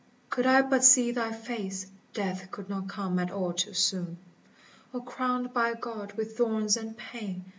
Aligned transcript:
could 0.31 0.47
I 0.47 0.63
but 0.63 0.83
see 0.83 1.11
thy 1.11 1.31
face 1.31 1.85
Death 2.15 2.49
could 2.49 2.67
not 2.71 2.87
come 2.87 3.19
at 3.19 3.29
all 3.29 3.53
too 3.53 3.75
soon. 3.75 4.17
O 4.95 4.99
crowned 5.01 5.53
by 5.53 5.75
God 5.75 6.13
with 6.13 6.35
thorns 6.35 6.75
and 6.75 6.97
pain 6.97 7.45